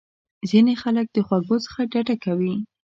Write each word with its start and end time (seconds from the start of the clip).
ځینې 0.49 0.73
خلک 0.81 1.07
د 1.11 1.17
خوږو 1.27 1.57
څخه 1.65 1.79
ډډه 1.91 2.15
کوي. 2.23 2.55